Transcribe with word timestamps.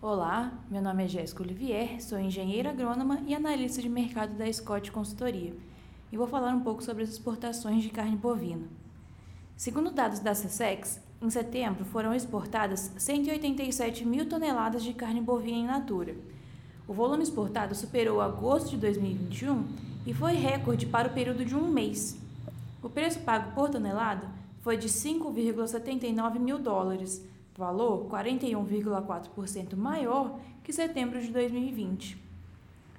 Olá, 0.00 0.52
meu 0.70 0.80
nome 0.80 1.04
é 1.04 1.08
Jéssica 1.08 1.42
Olivier, 1.42 2.00
sou 2.00 2.20
engenheira 2.20 2.70
agrônoma 2.70 3.20
e 3.26 3.34
analista 3.34 3.82
de 3.82 3.88
mercado 3.88 4.32
da 4.38 4.50
Scott 4.52 4.92
Consultoria 4.92 5.52
e 6.12 6.16
vou 6.16 6.28
falar 6.28 6.54
um 6.54 6.60
pouco 6.60 6.84
sobre 6.84 7.02
as 7.02 7.08
exportações 7.08 7.82
de 7.82 7.90
carne 7.90 8.14
bovina. 8.16 8.62
Segundo 9.56 9.90
dados 9.90 10.20
da 10.20 10.36
SESEX, 10.36 11.00
em 11.20 11.28
setembro 11.28 11.84
foram 11.84 12.14
exportadas 12.14 12.92
187 12.96 14.06
mil 14.06 14.28
toneladas 14.28 14.84
de 14.84 14.94
carne 14.94 15.20
bovina 15.20 15.58
in 15.58 15.66
natura. 15.66 16.14
O 16.86 16.92
volume 16.92 17.24
exportado 17.24 17.74
superou 17.74 18.20
agosto 18.20 18.70
de 18.70 18.76
2021 18.76 19.66
e 20.06 20.14
foi 20.14 20.34
recorde 20.34 20.86
para 20.86 21.08
o 21.08 21.12
período 21.12 21.44
de 21.44 21.56
um 21.56 21.66
mês. 21.66 22.16
O 22.80 22.88
preço 22.88 23.18
pago 23.18 23.50
por 23.52 23.68
tonelada 23.68 24.30
foi 24.60 24.76
de 24.76 24.88
5,79 24.88 26.38
mil 26.38 26.56
dólares, 26.56 27.20
valor 27.58 28.08
41,4% 28.08 29.74
maior 29.74 30.38
que 30.62 30.72
setembro 30.72 31.20
de 31.20 31.32
2020. 31.32 32.16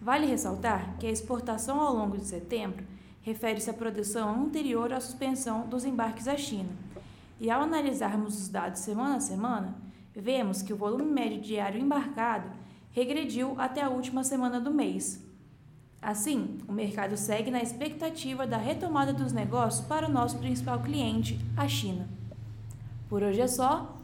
Vale 0.00 0.26
ressaltar 0.26 0.96
que 0.96 1.08
a 1.08 1.10
exportação 1.10 1.80
ao 1.80 1.92
longo 1.92 2.16
de 2.16 2.24
setembro 2.24 2.86
refere-se 3.22 3.68
à 3.68 3.74
produção 3.74 4.44
anterior 4.44 4.92
à 4.92 5.00
suspensão 5.00 5.66
dos 5.66 5.84
embarques 5.84 6.28
à 6.28 6.36
China. 6.36 6.68
E 7.40 7.50
ao 7.50 7.62
analisarmos 7.62 8.38
os 8.38 8.48
dados 8.48 8.80
semana 8.80 9.16
a 9.16 9.20
semana, 9.20 9.74
vemos 10.14 10.62
que 10.62 10.72
o 10.72 10.76
volume 10.76 11.10
médio 11.10 11.40
diário 11.40 11.80
embarcado 11.80 12.48
regrediu 12.92 13.56
até 13.58 13.82
a 13.82 13.90
última 13.90 14.22
semana 14.22 14.60
do 14.60 14.72
mês. 14.72 15.20
Assim, 16.00 16.58
o 16.68 16.72
mercado 16.72 17.16
segue 17.16 17.50
na 17.50 17.60
expectativa 17.60 18.46
da 18.46 18.58
retomada 18.58 19.12
dos 19.12 19.32
negócios 19.32 19.84
para 19.84 20.06
o 20.06 20.12
nosso 20.12 20.38
principal 20.38 20.80
cliente, 20.80 21.40
a 21.56 21.66
China. 21.66 22.08
Por 23.08 23.20
hoje 23.20 23.40
é 23.40 23.48
só. 23.48 24.03